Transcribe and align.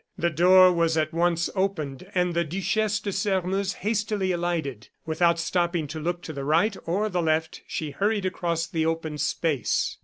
The 0.17 0.31
door 0.31 0.71
was 0.71 0.97
at 0.97 1.13
once 1.13 1.47
opened, 1.55 2.07
and 2.15 2.33
the 2.33 2.43
Duchesse 2.43 2.99
de 3.01 3.11
Sairmeuse 3.11 3.73
hastily 3.85 4.31
alighted. 4.31 4.87
Without 5.05 5.37
stopping 5.37 5.85
to 5.89 5.99
look 5.99 6.23
to 6.23 6.33
the 6.33 6.43
right 6.43 6.75
or 6.87 7.03
to 7.03 7.11
the 7.11 7.21
left, 7.21 7.61
she 7.67 7.91
hurried 7.91 8.25
across 8.25 8.65
the 8.65 8.83
open 8.83 9.19
space. 9.19 9.99